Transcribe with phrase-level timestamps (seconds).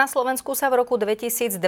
[0.00, 1.60] Na Slovensku sa v roku 2023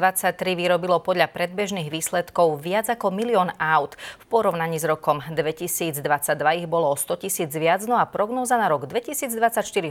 [0.56, 3.92] vyrobilo podľa predbežných výsledkov viac ako milión aut.
[3.92, 6.00] V porovnaní s rokom 2022
[6.56, 9.36] ich bolo o 100 tisíc viac, no a prognóza na rok 2024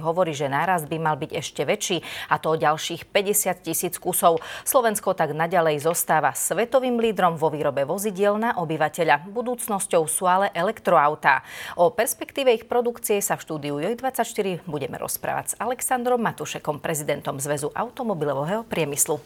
[0.01, 2.01] hovorí, že nárast by mal byť ešte väčší,
[2.33, 4.41] a to o ďalších 50 tisíc kusov.
[4.65, 9.29] Slovensko tak naďalej zostáva svetovým lídrom vo výrobe vozidiel na obyvateľa.
[9.29, 11.45] Budúcnosťou sú ale elektroautá.
[11.77, 17.70] O perspektíve ich produkcie sa v štúdiu JOJ24 budeme rozprávať s Alexandrom Matušekom, prezidentom Zväzu
[17.77, 19.20] automobilov automobilového priemyslu.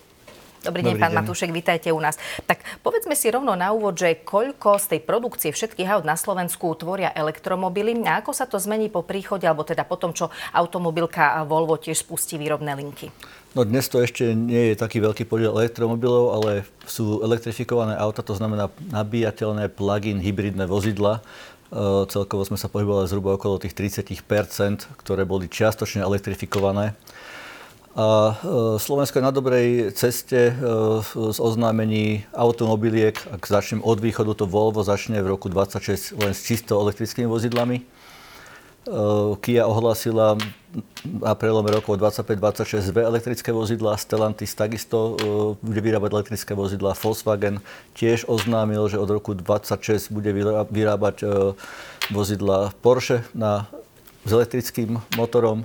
[0.66, 1.18] Dobrý deň, Dobrý pán deň.
[1.22, 2.18] Matúšek, vítajte u nás.
[2.50, 6.74] Tak povedzme si rovno na úvod, že koľko z tej produkcie všetkých aut na Slovensku
[6.74, 11.46] tvoria elektromobily a ako sa to zmení po príchode, alebo teda po tom, čo automobilka
[11.46, 13.14] Volvo tiež spustí výrobné linky?
[13.54, 18.34] No dnes to ešte nie je taký veľký podiel elektromobilov, ale sú elektrifikované auta, to
[18.34, 21.22] znamená nabíjateľné plug-in hybridné vozidla.
[21.70, 26.98] E, celkovo sme sa pohybovali zhruba okolo tých 30% ktoré boli čiastočne elektrifikované.
[27.96, 30.54] A e, Slovensko je na dobrej ceste e,
[31.32, 33.16] z oznámení automobiliek.
[33.32, 37.80] Ak začnem od východu, to Volvo začne v roku 26 len s čisto elektrickými vozidlami.
[37.80, 37.84] E,
[39.40, 40.36] Kia ohlasila
[41.08, 45.16] na prelome rokov 25-26 dve elektrické vozidlá, Stellantis takisto
[45.64, 47.64] bude vyrábať elektrické vozidlá, Volkswagen
[47.96, 50.36] tiež oznámil, že od roku 26 bude
[50.68, 51.24] vyrábať
[52.12, 53.72] vozidla Porsche na,
[54.28, 55.64] s elektrickým motorom.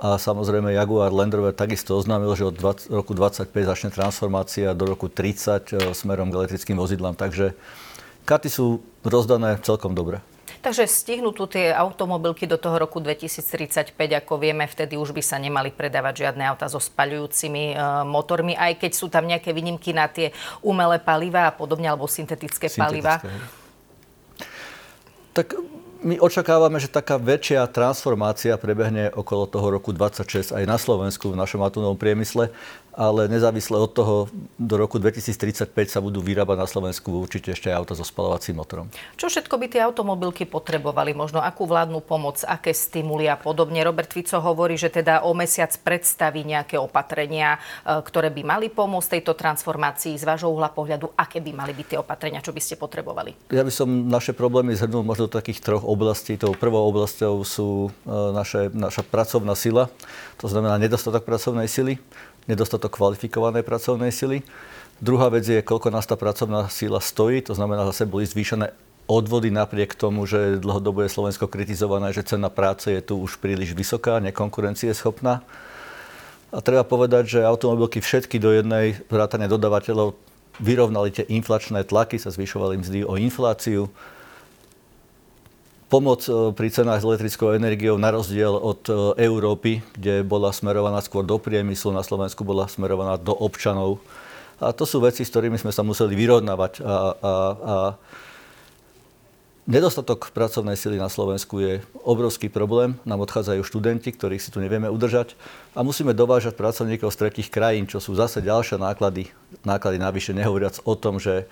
[0.00, 4.88] A samozrejme Jaguar Land Rover takisto oznámil, že od 20, roku 25 začne transformácia do
[4.88, 7.20] roku 30 e, smerom k elektrickým vozidlám.
[7.20, 7.52] Takže
[8.24, 10.24] karty sú rozdané celkom dobre.
[10.64, 15.36] Takže stihnú tu tie automobilky do toho roku 2035, ako vieme, vtedy už by sa
[15.36, 20.08] nemali predávať žiadne auta so spaľujúcimi e, motormi, aj keď sú tam nejaké výnimky na
[20.08, 20.32] tie
[20.64, 23.20] umelé paliva a podobne, alebo syntetické, syntetické paliva.
[25.36, 25.60] Tak
[26.00, 31.36] my očakávame, že taká väčšia transformácia prebehne okolo toho roku 26 aj na Slovensku v
[31.36, 32.48] našom atomovom priemysle
[32.94, 34.16] ale nezávisle od toho
[34.58, 38.86] do roku 2035 sa budú vyrábať na Slovensku určite ešte auta so spalovacím motorom.
[39.14, 41.14] Čo všetko by tie automobilky potrebovali?
[41.14, 43.82] Možno akú vládnu pomoc, aké stimuly a podobne?
[43.86, 49.18] Robert Fico hovorí, že teda o mesiac predstaví nejaké opatrenia, e, ktoré by mali pomôcť
[49.18, 50.18] tejto transformácii.
[50.18, 53.34] Z vášho uhla pohľadu, aké by mali byť tie opatrenia, čo by ste potrebovali?
[53.54, 56.34] Ja by som naše problémy zhrnul možno do takých troch oblastí.
[56.34, 59.86] Tou prvou oblasťou sú e, naše, naša pracovná sila,
[60.40, 62.00] to znamená nedostatok pracovnej sily
[62.50, 64.42] nedostatok kvalifikovanej pracovnej sily.
[64.98, 68.74] Druhá vec je, koľko nás tá pracovná sila stojí, to znamená, zase boli zvýšené
[69.10, 73.74] odvody napriek tomu, že dlhodobo je Slovensko kritizované, že cena práce je tu už príliš
[73.74, 75.42] vysoká, nekonkurencieschopná.
[76.50, 80.14] A treba povedať, že automobilky všetky do jednej vrátane dodávateľov
[80.60, 83.90] vyrovnali tie inflačné tlaky, sa zvyšovali mzdy o infláciu
[85.90, 88.94] pomoc e, pri cenách s elektrickou energiou na rozdiel od e,
[89.26, 93.98] Európy, kde bola smerovaná skôr do priemyslu, na Slovensku bola smerovaná do občanov.
[94.62, 96.78] A to sú veci, s ktorými sme sa museli vyrovnávať.
[96.78, 96.94] A, a,
[97.58, 97.76] a
[99.64, 103.00] nedostatok pracovnej sily na Slovensku je obrovský problém.
[103.08, 105.32] Nám odchádzajú študenti, ktorých si tu nevieme udržať.
[105.72, 109.32] A musíme dovážať pracovníkov z tretich krajín, čo sú zase ďalšie náklady,
[109.64, 111.48] náklady navyše, nehovoriac o tom, že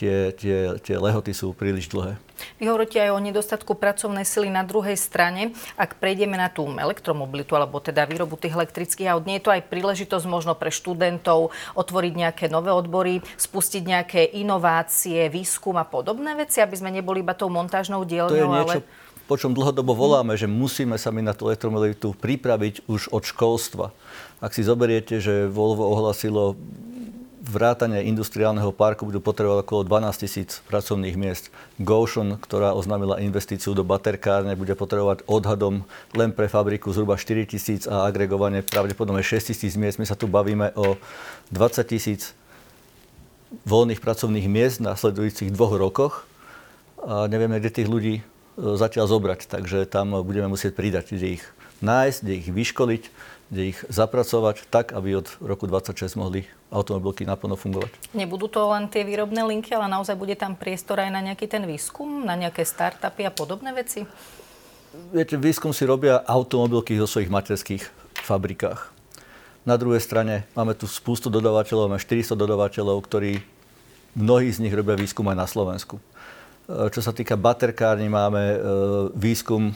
[0.00, 2.16] tie, tie, tie lehoty sú príliš dlhé.
[2.56, 5.52] Vy hovoríte aj o nedostatku pracovnej sily na druhej strane.
[5.76, 9.68] Ak prejdeme na tú elektromobilitu, alebo teda výrobu tých elektrických aut, nie je to aj
[9.68, 16.64] príležitosť možno pre študentov otvoriť nejaké nové odbory, spustiť nejaké inovácie, výskum a podobné veci,
[16.64, 20.34] aby sme neboli iba tou montážnou dielňou, to je niečo, ale po čom dlhodobo voláme,
[20.34, 23.94] že musíme sa my na tú elektromobilitu pripraviť už od školstva.
[24.42, 26.58] Ak si zoberiete, že Volvo ohlasilo
[27.50, 31.50] vrátane industriálneho parku budú potrebovať okolo 12 tisíc pracovných miest.
[31.82, 35.82] Gotion, ktorá oznámila investíciu do baterkárne, bude potrebovať odhadom
[36.14, 39.98] len pre fabriku zhruba 4 tisíc a agregovane pravdepodobne 6 tisíc miest.
[39.98, 40.94] My sa tu bavíme o
[41.50, 42.32] 20 tisíc
[43.66, 46.14] voľných pracovných miest v nasledujúcich dvoch rokoch
[47.02, 48.22] a nevieme, kde tých ľudí e,
[48.78, 49.50] zatiaľ zobrať.
[49.50, 51.44] Takže tam budeme musieť pridať, kde ich
[51.82, 53.02] nájsť, kde ich vyškoliť,
[53.50, 58.14] kde ich zapracovať tak, aby od roku 26 mohli automobilky naplno fungovať.
[58.14, 61.66] Nebudú to len tie výrobné linky, ale naozaj bude tam priestor aj na nejaký ten
[61.66, 64.06] výskum, na nejaké startupy a podobné veci?
[65.10, 67.82] Viete, výskum si robia automobilky vo svojich materských
[68.22, 68.90] fabrikách.
[69.66, 73.42] Na druhej strane máme tu spústu dodávateľov, máme 400 dodávateľov, ktorí
[74.14, 75.98] mnohí z nich robia výskum aj na Slovensku.
[76.70, 78.58] E, čo sa týka baterkárny, máme e,
[79.18, 79.74] výskum,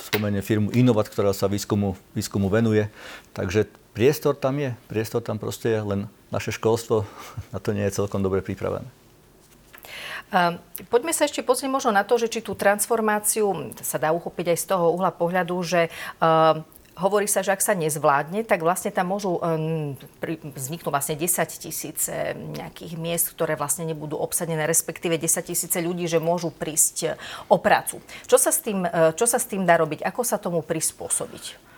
[0.00, 2.88] spomenie firmu Innovat, ktorá sa výskumu, výskumu venuje.
[3.36, 6.00] Takže priestor tam je, priestor tam proste je, len
[6.32, 7.04] naše školstvo
[7.52, 8.88] na to nie je celkom dobre pripravené.
[10.88, 14.58] Poďme sa ešte pozrieť možno na to, že či tú transformáciu sa dá uchopiť aj
[14.64, 19.16] z toho uhla pohľadu, že uh, Hovorí sa, že ak sa nezvládne, tak vlastne tam
[19.16, 19.96] môžu um,
[20.52, 26.20] vzniknúť vlastne 10 tisíce nejakých miest, ktoré vlastne nebudú obsadené, respektíve 10 tisíce ľudí, že
[26.20, 27.16] môžu prísť
[27.48, 28.04] o prácu.
[28.28, 28.84] Čo sa, s tým,
[29.16, 30.04] čo sa s tým dá robiť?
[30.04, 31.72] Ako sa tomu prispôsobiť?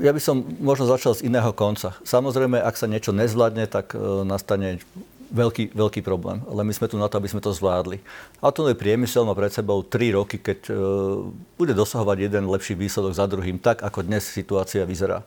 [0.00, 1.96] Ja by som možno začal z iného konca.
[2.04, 4.80] Samozrejme, ak sa niečo nezvládne, tak e, nastane
[5.30, 6.42] veľký, veľký problém.
[6.44, 8.00] Ale my sme tu na to, aby sme to zvládli.
[8.42, 10.72] Automobilový priemysel má pred sebou 3 roky, keď e,
[11.56, 15.24] bude dosahovať jeden lepší výsledok za druhým, tak ako dnes situácia vyzerá.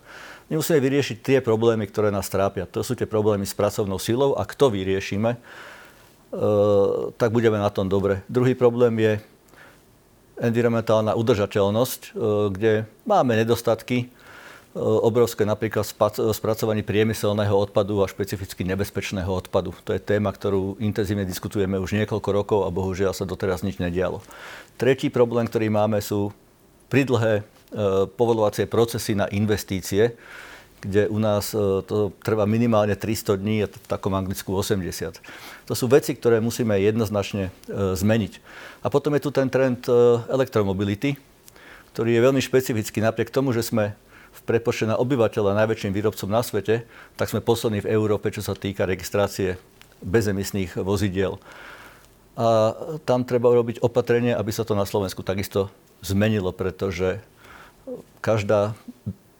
[0.48, 2.68] My musíme vyriešiť tie problémy, ktoré nás trápia.
[2.72, 5.40] To sú tie problémy s pracovnou silou a kto vyriešime, e,
[7.16, 8.22] tak budeme na tom dobre.
[8.32, 9.14] Druhý problém je
[10.38, 12.10] environmentálna udržateľnosť, e,
[12.54, 12.72] kde
[13.08, 14.12] máme nedostatky,
[14.76, 15.88] obrovské napríklad
[16.36, 19.74] spracovanie priemyselného odpadu a špecificky nebezpečného odpadu.
[19.88, 24.22] To je téma, ktorú intenzívne diskutujeme už niekoľko rokov a bohužiaľ sa doteraz nič nedialo.
[24.78, 26.30] Tretí problém, ktorý máme, sú
[26.92, 27.44] pridlhé e,
[28.06, 30.14] povolovacie procesy na investície,
[30.78, 35.20] kde u nás e, to trvá minimálne 300 dní, a v takom Anglicku 80.
[35.66, 38.34] To sú veci, ktoré musíme jednoznačne zmeniť.
[38.86, 39.90] A potom je tu ten trend
[40.30, 41.18] elektromobility,
[41.98, 43.98] ktorý je veľmi špecifický napriek tomu, že sme
[44.38, 46.86] v prepočte na obyvateľa najväčším výrobcom na svete,
[47.18, 49.58] tak sme poslední v Európe, čo sa týka registrácie
[50.06, 51.42] bezemisných vozidiel.
[52.38, 52.78] A
[53.10, 55.74] tam treba urobiť opatrenie, aby sa to na Slovensku takisto
[56.06, 57.18] zmenilo, pretože
[58.22, 58.78] každá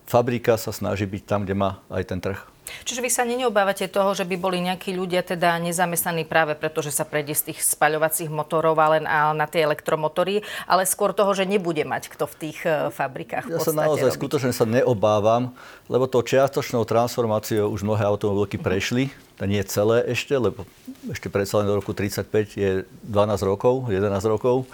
[0.10, 2.42] fabrika sa snaží byť tam, kde má aj ten trh.
[2.84, 6.92] Čiže vy sa neobávate toho, že by boli nejakí ľudia teda nezamestnaní práve preto, že
[6.92, 11.48] sa prejde z tých spaľovacích motorov a len na tie elektromotory, ale skôr toho, že
[11.48, 14.20] nebude mať kto v tých e, fabrikách Ja sa naozaj robiť.
[14.20, 15.56] skutočne sa neobávam,
[15.88, 19.12] lebo to čiastočnou transformáciou už mnohé automobilky prešli.
[19.38, 20.66] To nie je celé ešte, lebo
[21.12, 22.72] ešte predsa len do roku 35 je
[23.06, 24.66] 12 rokov, 11 rokov.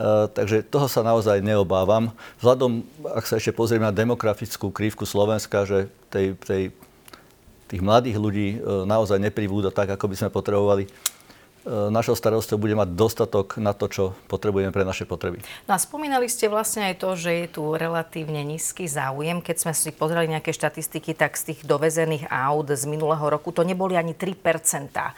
[0.00, 2.08] Uh, takže toho sa naozaj neobávam.
[2.40, 6.72] Vzhľadom, ak sa ešte pozrieme na demografickú krivku Slovenska, že tej, tej
[7.70, 10.84] tých mladých ľudí e, naozaj nepribúda tak, ako by sme potrebovali
[11.68, 15.44] našou starosťou bude mať dostatok na to, čo potrebujeme pre naše potreby.
[15.68, 19.44] No a spomínali ste vlastne aj to, že je tu relatívne nízky záujem.
[19.44, 23.60] Keď sme si pozreli nejaké štatistiky, tak z tých dovezených aut z minulého roku to
[23.60, 25.12] neboli ani 3 e,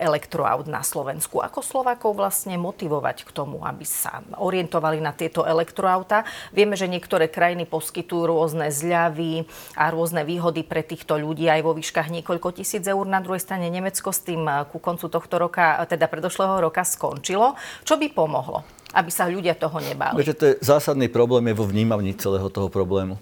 [0.00, 1.44] elektroaut na Slovensku.
[1.44, 6.24] Ako Slovákov vlastne motivovať k tomu, aby sa orientovali na tieto elektroauta?
[6.56, 9.44] Vieme, že niektoré krajiny poskytujú rôzne zľavy
[9.76, 13.04] a rôzne výhody pre týchto ľudí aj vo výškach niekoľko tisíc eur.
[13.04, 17.58] Na druhej strane Nemecko s tým e, ku koncu tohto roka teda predošlého roka skončilo.
[17.82, 18.62] Čo by pomohlo,
[18.94, 20.22] aby sa ľudia toho nebáli?
[20.22, 23.18] Viete, to je zásadný problém je vo vnímaní celého toho problému.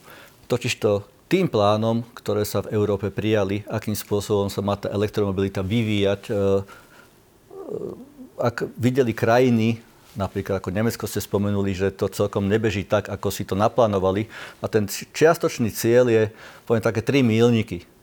[0.51, 6.23] Totižto tým plánom, ktoré sa v Európe prijali, akým spôsobom sa má tá elektromobilita vyvíjať,
[6.29, 6.39] e, e,
[8.39, 9.81] ak videli krajiny,
[10.15, 14.29] napríklad ako Nemecko ste spomenuli, že to celkom nebeží tak, ako si to naplánovali.
[14.61, 16.23] A ten čiastočný cieľ je,
[16.69, 17.94] poviem, také tri mílniky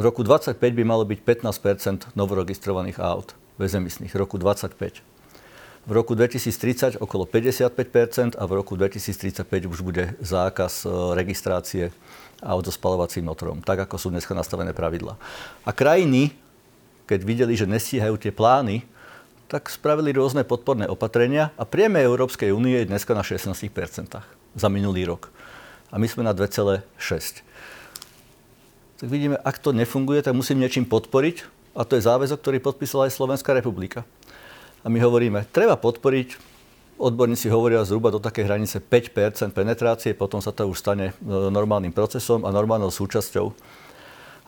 [0.00, 4.08] v roku 25 by malo byť 15% novoregistrovaných aut bezemisných.
[4.08, 5.04] V roku 25.
[5.84, 11.92] V roku 2030 okolo 55% a v roku 2035 už bude zákaz e, registrácie
[12.40, 15.20] aut so spalovacím motorom, tak ako sú dneska nastavené pravidla.
[15.68, 16.32] A krajiny,
[17.04, 18.88] keď videli, že nestíhajú tie plány,
[19.52, 23.52] tak spravili rôzne podporné opatrenia a prieme Európskej únie je dneska na 16%
[24.56, 25.28] za minulý rok.
[25.92, 27.44] A my sme na 2,6
[29.00, 33.08] tak vidíme, ak to nefunguje, tak musím niečím podporiť a to je záväzok, ktorý podpísala
[33.08, 34.04] aj Slovenská republika.
[34.84, 36.36] A my hovoríme, treba podporiť,
[37.00, 41.96] odborníci hovoria zhruba do takej hranice 5% penetrácie, potom sa to už stane e, normálnym
[41.96, 43.56] procesom a normálnou súčasťou.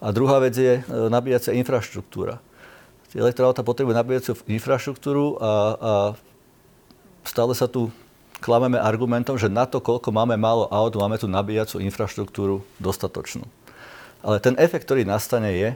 [0.05, 2.37] A druhá vec je e, nabíjacia infraštruktúra.
[3.17, 5.93] Elektroauta potrebujú nabíjaciu infraštruktúru a, a
[7.25, 7.89] stále sa tu
[8.41, 13.49] klameme argumentom, že na to, koľko máme málo aut, máme tu nabíjacú infraštruktúru dostatočnú.
[14.23, 15.71] Ale ten efekt, ktorý nastane je,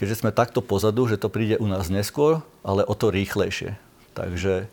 [0.00, 3.76] keďže sme takto pozadu, že to príde u nás neskôr, ale o to rýchlejšie.
[4.16, 4.66] Takže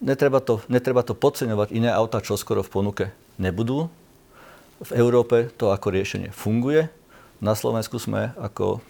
[0.00, 1.76] netreba to, netreba to podceňovať.
[1.76, 3.04] Iné auta čo skoro v ponuke
[3.36, 3.92] nebudú.
[4.80, 6.88] V Európe to ako riešenie funguje.
[7.40, 8.80] Na Slovensku sme ako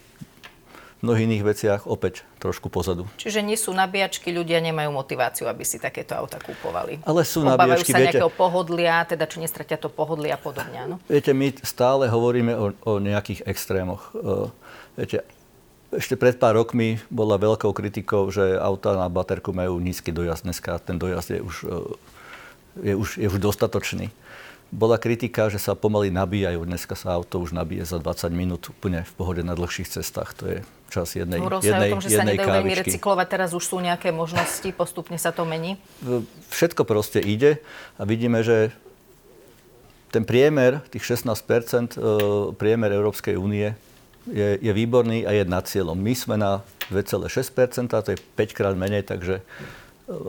[1.04, 3.04] mnohých iných veciach opäť trošku pozadu.
[3.20, 7.04] Čiže nie sú nabíjačky, ľudia nemajú motiváciu, aby si takéto auta kúpovali.
[7.04, 10.76] Ale sú Obávajú nabíjačky, sa viete, nejakého pohodlia, teda či nestratia to pohodlie a podobne,
[10.76, 10.96] áno?
[11.04, 14.16] Viete, my stále hovoríme o, o nejakých extrémoch.
[14.16, 14.48] Uh,
[14.96, 15.20] viete,
[15.92, 20.48] ešte pred pár rokmi bola veľkou kritikou, že auta na baterku majú nízky dojazd.
[20.48, 21.56] Dneska ten dojazd je už,
[22.82, 24.10] je už, je už dostatočný
[24.74, 26.66] bola kritika, že sa pomaly nabíjajú.
[26.66, 30.34] Dneska sa auto už nabíje za 20 minút úplne v pohode na dlhších cestách.
[30.42, 30.58] To je
[30.90, 33.26] čas jednej, Hovoril jednej, tom, že sa nedajú veľmi recyklovať.
[33.30, 35.78] Teraz už sú nejaké možnosti, postupne sa to mení?
[36.50, 37.62] Všetko proste ide
[37.98, 38.74] a vidíme, že
[40.10, 41.98] ten priemer, tých 16 e,
[42.54, 43.74] priemer Európskej únie
[44.30, 45.98] je, je výborný a je nad cieľom.
[45.98, 49.42] My sme na 2,6% to je 5 krát menej, takže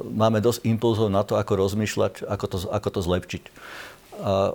[0.10, 3.44] máme dosť impulzov na to, ako rozmýšľať, ako to, ako to zlepšiť.
[4.18, 4.54] A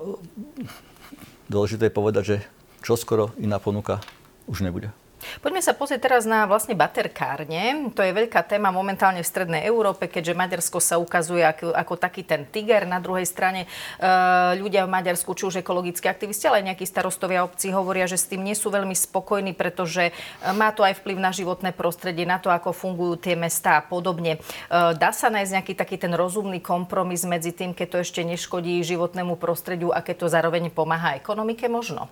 [1.48, 2.36] dôležité je povedať, že
[2.82, 4.02] čoskoro iná ponuka
[4.46, 4.90] už nebude.
[5.40, 7.92] Poďme sa pozrieť teraz na vlastne baterkárne.
[7.94, 12.26] To je veľká téma momentálne v Strednej Európe, keďže Maďarsko sa ukazuje ako, ako taký
[12.26, 12.84] ten tiger.
[12.84, 13.68] Na druhej strane e,
[14.58, 18.28] ľudia v Maďarsku, či už ekologickí aktivisti, ale aj nejakí starostovia obcí hovoria, že s
[18.28, 20.12] tým nie sú veľmi spokojní, pretože e,
[20.54, 24.36] má to aj vplyv na životné prostredie, na to, ako fungujú tie mestá a podobne.
[24.36, 24.38] E,
[24.98, 29.38] dá sa nájsť nejaký taký ten rozumný kompromis medzi tým, keď to ešte neškodí životnému
[29.38, 32.10] prostrediu a keď to zároveň pomáha ekonomike možno?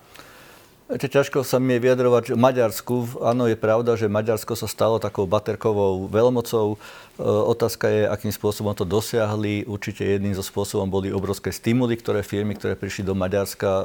[0.90, 3.22] Ťažko sa mi je vyjadrovať v Maďarsku.
[3.22, 6.74] Áno, je pravda, že Maďarsko sa stalo takou baterkovou veľmocou.
[6.74, 6.76] E,
[7.22, 9.70] otázka je, akým spôsobom to dosiahli.
[9.70, 13.84] Určite jedným zo spôsobom boli obrovské stimuly, ktoré firmy, ktoré prišli do Maďarska, e,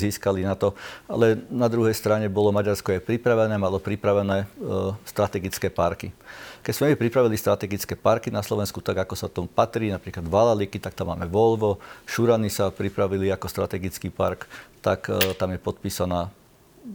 [0.00, 0.72] získali na to.
[1.04, 6.16] Ale na druhej strane bolo Maďarsko aj pripravené, malo pripravené e, strategické parky.
[6.62, 10.92] Keď sme pripravili strategické parky na Slovensku, tak ako sa tomu patrí, napríklad Valaliky, tak
[10.92, 14.44] tam máme Volvo, Šurany sa pripravili ako strategický park,
[14.84, 15.08] tak
[15.40, 16.28] tam je podpísaná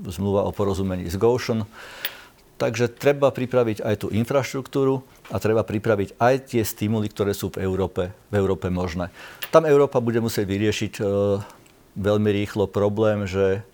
[0.10, 1.66] zmluva o porozumení s Goshen.
[2.58, 5.04] Takže treba pripraviť aj tú infraštruktúru
[5.34, 9.10] a treba pripraviť aj tie stimuly, ktoré sú v Európe, v Európe možné.
[9.50, 11.04] Tam Európa bude musieť vyriešiť e,
[11.98, 13.66] veľmi rýchlo problém, že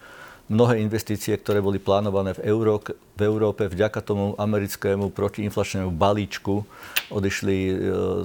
[0.50, 6.65] mnohé investície, ktoré boli plánované v, Euró- v Európe vďaka tomu americkému protiinflačnému balíčku
[7.13, 7.74] odišli e,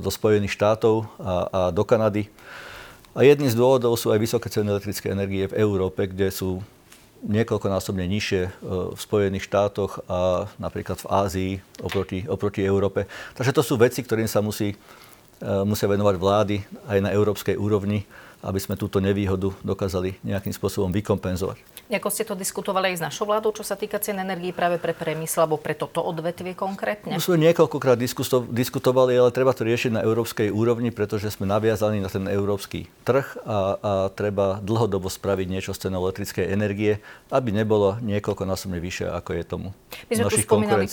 [0.01, 2.33] do Spojených štátov a, a do Kanady.
[3.15, 6.65] A jedným z dôvodov sú aj vysoké ceny elektrické energie v Európe, kde sú
[7.25, 8.51] niekoľkonásobne nižšie e,
[8.97, 13.05] v Spojených štátoch a napríklad v Ázii oproti, oproti Európe.
[13.37, 14.77] Takže to sú veci, ktorým sa musí, e,
[15.69, 16.57] musia venovať vlády
[16.89, 18.09] aj na európskej úrovni,
[18.45, 21.57] aby sme túto nevýhodu dokázali nejakým spôsobom vykompenzovať.
[21.89, 24.93] Ako ste to diskutovali aj s našou vládou, čo sa týka cien energii práve pre
[24.93, 27.17] priemysel alebo pre toto odvetvie konkrétne?
[27.17, 27.97] My sme niekoľkokrát
[28.53, 33.25] diskutovali, ale treba to riešiť na európskej úrovni, pretože sme naviazaní na ten európsky trh
[33.45, 37.01] a, a treba dlhodobo spraviť niečo s cenou elektrickej energie,
[37.33, 39.69] aby nebolo niekoľkonásobne vyššie, ako je tomu
[40.11, 40.85] My sme tu spomínali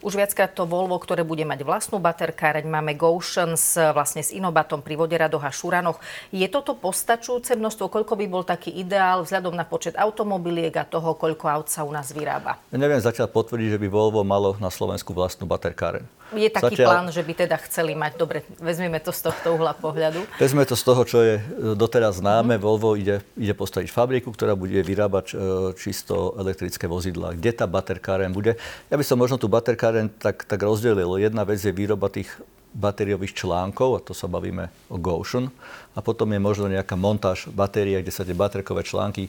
[0.00, 2.64] už viackrát to Volvo, ktoré bude mať vlastnú baterkáreň.
[2.68, 5.98] Máme Goshen s, vlastne s Inobatom pri Voderadoch a Šuranoch.
[6.30, 7.88] Je toto postačujúce množstvo?
[7.88, 11.88] Koľko by bol taký ideál vzhľadom na počet automobiliek a toho, koľko aut sa u
[11.88, 12.60] nás vyrába.
[12.68, 16.04] Neviem zatiaľ potvrdiť, že by Volvo malo na Slovensku vlastnú baterkáreň.
[16.36, 16.86] Je taký zatiaľ...
[16.86, 18.20] plán, že by teda chceli mať.
[18.20, 20.22] Dobre, vezmeme to z tohto uhla pohľadu.
[20.36, 21.40] Vezmeme to z toho, čo je
[21.74, 22.54] doteraz známe.
[22.54, 22.62] Mm.
[22.62, 25.34] Volvo ide, ide postaviť fabriku, ktorá bude vyrábať e,
[25.80, 27.34] čisto elektrické vozidlá.
[27.34, 28.60] Kde tá baterkáreň bude?
[28.92, 31.18] Ja by som možno tú baterkáreň tak, tak rozdelil.
[31.18, 32.30] Jedna vec je výroba tých
[32.70, 35.50] batériových článkov, a to sa bavíme o Goshen,
[35.94, 39.26] a potom je možno nejaká montáž batérie, kde sa tie baterkové články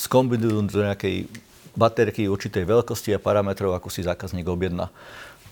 [0.00, 1.28] skombinujú do nejakej
[1.74, 4.88] baterky určitej veľkosti a parametrov, ako si zákazník objedná.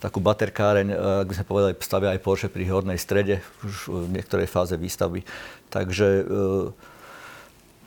[0.02, 4.18] Takú baterkáreň, eh, ak by sme povedali, stavia aj Porsche pri hornej strede už v
[4.18, 5.22] niektorej fáze výstavby.
[5.70, 6.24] Takže e,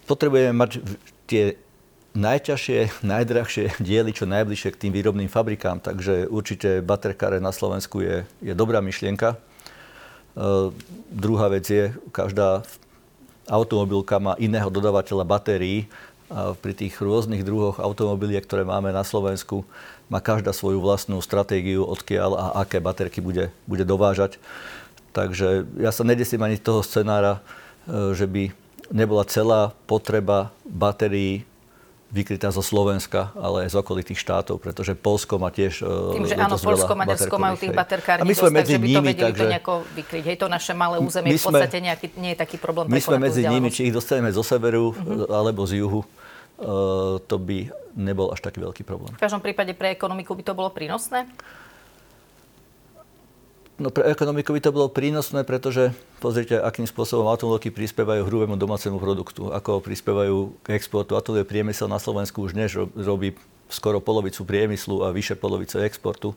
[0.10, 0.82] potrebujeme mať
[1.30, 1.54] tie
[2.16, 5.84] najťažšie, najdrahšie diely čo najbližšie k tým výrobným fabrikám.
[5.84, 9.36] Takže určite baterkáre na Slovensku je, je dobrá myšlienka.
[9.36, 9.38] E,
[11.12, 12.64] druhá vec je, každá
[13.46, 15.86] automobilka má iného dodávateľa batérií
[16.26, 19.62] a pri tých rôznych druhoch automobiliek, ktoré máme na Slovensku,
[20.10, 24.42] má každá svoju vlastnú stratégiu, odkiaľ a aké baterky bude, bude dovážať.
[25.14, 27.46] Takže ja sa nedesím ani toho scenára,
[27.86, 28.50] e, že by
[28.90, 31.46] nebola celá potreba batérií
[32.14, 36.38] vykrytá zo Slovenska, ale aj z okolitých štátov, pretože Polsko má tiež e, Tým, že
[36.38, 39.42] áno, Polsko, Maďarsko majú tých baterkární a my sme medzi že by to vedeli takže...
[39.42, 40.24] to nejako vykryť.
[40.30, 42.86] Hej, to naše malé územie my v podstate nejaký, nie je taký problém.
[42.88, 45.34] My sme medzi nimi, či ich dostaneme zo severu uh-huh.
[45.34, 49.12] alebo z juhu, uh, to by nebol až taký veľký problém.
[49.18, 51.26] V každom prípade pre ekonomiku by to bolo prínosné?
[53.76, 55.92] No pre ekonomiku by to bolo prínosné, pretože
[56.24, 61.20] pozrite, akým spôsobom automobilky prispievajú hrubému domácemu produktu, ako prispievajú k exportu.
[61.20, 63.36] Atomový priemysel na Slovensku už dnes robí
[63.68, 66.32] skoro polovicu priemyslu a vyše polovice exportu.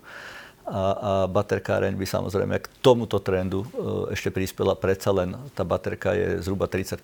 [0.69, 3.67] A, a baterkáreň by samozrejme k tomuto trendu e,
[4.13, 4.77] ešte prispela.
[4.77, 7.01] Predsa len tá baterka je zhruba 30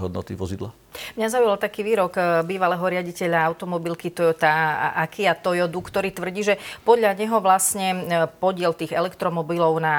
[0.00, 0.72] hodnoty vozidla.
[1.16, 7.16] Mňa zaujal taký výrok eh, bývalého riaditeľa automobilky Toyota Akia Toyodu, ktorý tvrdí, že podľa
[7.16, 9.96] neho vlastne eh, podiel tých elektromobilov na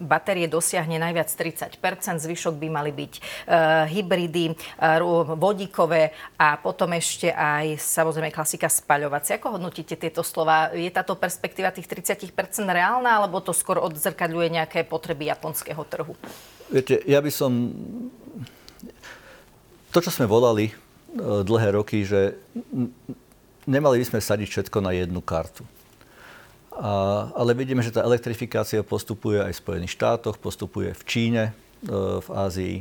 [0.00, 1.80] batérie dosiahne najviac 30%
[2.18, 4.54] zvyšok by mali byť uh, hybridy,
[5.36, 9.36] vodíkové a potom ešte aj samozrejme klasika spaľovacia.
[9.36, 10.72] Ako hodnotíte tieto slova?
[10.74, 12.32] Je táto perspektíva tých 30%
[12.64, 16.14] reálna, alebo to skôr odzrkadľuje nejaké potreby japonského trhu?
[16.68, 17.52] Viete, ja by som
[19.92, 20.72] to, čo sme volali
[21.18, 22.36] dlhé roky, že
[23.68, 25.64] nemali by sme sadiť všetko na jednu kartu.
[26.78, 31.44] A, ale vidíme, že tá elektrifikácia postupuje aj v Spojených štátoch, postupuje v Číne,
[31.82, 31.92] e,
[32.22, 32.76] v Ázii.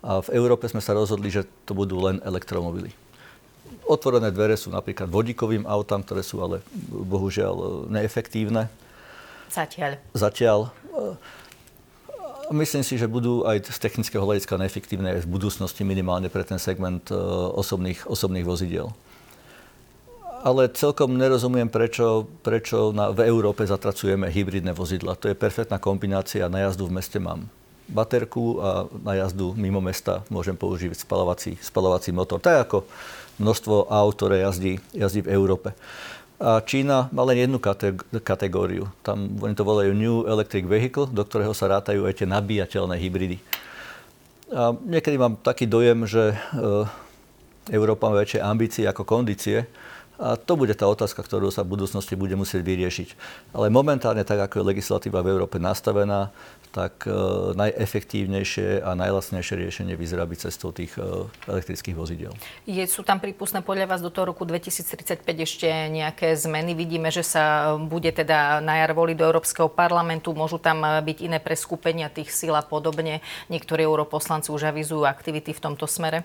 [0.00, 2.96] A v Európe sme sa rozhodli, že to budú len elektromobily.
[3.84, 7.66] Otvorené dvere sú napríklad vodíkovým autám, ktoré sú ale bohužiaľ e,
[8.00, 8.72] neefektívne.
[9.52, 10.00] Zatiaľ.
[10.16, 10.72] Zatiaľ.
[12.46, 16.46] E, myslím si, že budú aj z technického hľadiska neefektívne aj v budúcnosti minimálne pre
[16.46, 17.10] ten segment
[17.58, 18.94] osobných, osobných vozidiel
[20.46, 25.18] ale celkom nerozumiem, prečo, prečo na, v Európe zatracujeme hybridné vozidla.
[25.18, 26.46] To je perfektná kombinácia.
[26.46, 27.50] Na jazdu v meste mám
[27.90, 32.38] baterku a na jazdu mimo mesta môžem používať spalovací, spalovací motor.
[32.38, 32.86] Tak ako
[33.42, 35.74] množstvo aut, ktoré jazdí, jazdí v Európe.
[36.36, 37.56] A Čína má len jednu
[38.20, 38.92] kategóriu.
[39.00, 43.40] Tam oni to volajú New Electric Vehicle, do ktorého sa rátajú aj tie nabíjateľné hybridy.
[44.52, 46.36] A niekedy mám taký dojem, že e,
[47.72, 49.64] Európa má väčšie ambície ako kondície
[50.16, 53.08] a to bude tá otázka, ktorú sa v budúcnosti bude musieť vyriešiť.
[53.52, 56.32] Ale momentálne, tak ako je legislatíva v Európe nastavená,
[56.72, 57.12] tak e,
[57.56, 62.32] najefektívnejšie a najlasnejšie riešenie vyzerá byť cestou tých e, elektrických vozidel.
[62.68, 66.72] Je, sú tam prípustné podľa vás do toho roku 2035 ešte nejaké zmeny?
[66.72, 70.36] Vidíme, že sa bude teda na jar voliť do Európskeho parlamentu.
[70.36, 73.24] Môžu tam byť iné preskupenia tých síl a podobne.
[73.48, 76.24] Niektorí europoslanci už avizujú aktivity v tomto smere?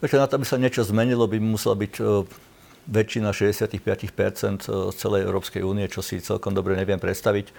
[0.00, 2.04] Viete, na to, aby sa niečo zmenilo, by musela byť e,
[2.90, 7.54] väčšina 65% z celej Európskej únie, čo si celkom dobre neviem predstaviť.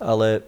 [0.00, 0.40] Ale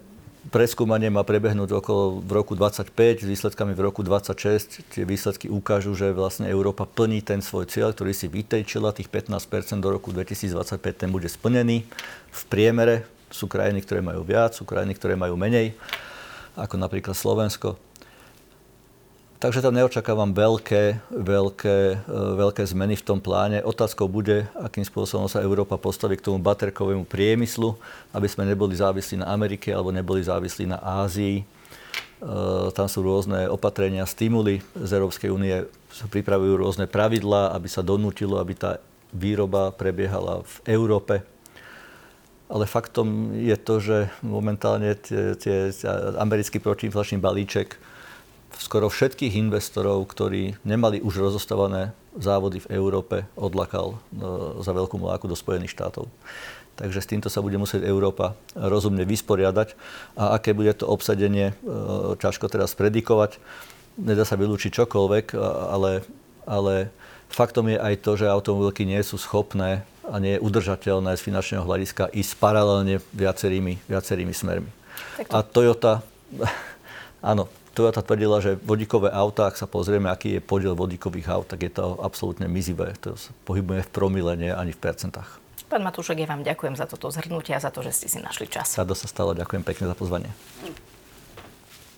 [0.49, 4.88] preskúmanie má prebehnúť okolo v roku 25, s výsledkami v roku 26.
[4.88, 9.85] Tie výsledky ukážu, že vlastne Európa plní ten svoj cieľ, ktorý si vytejčila, tých 15%
[9.85, 11.85] do roku 2025, ten bude splnený.
[12.33, 15.76] V priemere sú krajiny, ktoré majú viac, sú krajiny, ktoré majú menej,
[16.57, 17.76] ako napríklad Slovensko.
[19.40, 23.65] Takže tam neočakávam veľké, veľké, e, veľké zmeny v tom pláne.
[23.65, 27.73] Otázkou bude, akým spôsobom sa Európa postaví k tomu baterkovému priemyslu,
[28.12, 31.41] aby sme neboli závislí na Amerike alebo neboli závislí na Ázii.
[31.41, 31.45] E,
[32.76, 38.36] tam sú rôzne opatrenia, stimuly z Európskej únie, sa pripravujú rôzne pravidlá, aby sa donútilo,
[38.36, 38.76] aby tá
[39.08, 41.25] výroba prebiehala v Európe.
[42.52, 45.73] Ale faktom je to, že momentálne tie, tie,
[46.21, 47.88] americký protiinflačný balíček
[48.58, 53.97] skoro všetkých investorov, ktorí nemali už rozostávané závody v Európe, odlakal e,
[54.65, 56.10] za veľkú mláku do Spojených štátov.
[56.75, 59.76] Takže s týmto sa bude musieť Európa rozumne vysporiadať.
[60.17, 61.54] A aké bude to obsadenie, e,
[62.19, 63.39] ťažko teraz predikovať.
[64.00, 65.36] Nedá sa vylúčiť čokoľvek,
[65.71, 66.00] ale,
[66.49, 66.89] ale
[67.28, 71.63] faktom je aj to, že automobilky nie sú schopné a nie je udržateľné z finančného
[71.63, 74.71] hľadiska ísť paralelne viacerými, viacerými smermi.
[75.28, 75.36] To...
[75.36, 76.02] A Toyota,
[77.30, 81.63] áno, Toyota tvrdila, že vodíkové auta, ak sa pozrieme, aký je podiel vodíkových aut, tak
[81.63, 82.99] je to absolútne mizivé.
[83.06, 83.15] To
[83.47, 85.39] pohybujeme v promile, nie ani v percentách.
[85.71, 88.50] Pán Matúšek, ja vám ďakujem za toto zhrnutie a za to, že ste si našli
[88.50, 88.75] čas.
[88.75, 90.30] Rado sa stalo, ďakujem pekne za pozvanie.